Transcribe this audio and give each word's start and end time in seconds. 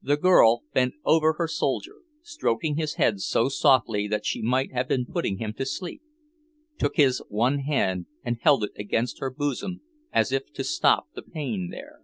The 0.00 0.16
girl 0.16 0.62
bent 0.72 0.94
over 1.04 1.32
her 1.32 1.48
soldier, 1.48 1.96
stroking 2.22 2.76
his 2.76 2.94
head 2.94 3.18
so 3.20 3.48
softly 3.48 4.06
that 4.06 4.24
she 4.24 4.40
might 4.40 4.70
have 4.72 4.86
been 4.86 5.04
putting 5.04 5.38
him 5.38 5.52
to 5.54 5.66
sleep; 5.66 6.00
took 6.78 6.94
his 6.94 7.20
one 7.28 7.58
hand 7.58 8.06
and 8.22 8.38
held 8.40 8.62
it 8.62 8.70
against 8.78 9.18
her 9.18 9.30
bosom 9.30 9.80
as 10.12 10.30
if 10.30 10.52
to 10.52 10.62
stop 10.62 11.08
the 11.16 11.22
pain 11.22 11.70
there. 11.72 11.98